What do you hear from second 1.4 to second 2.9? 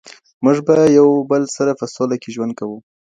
سره په سوله کې ژوند کوو.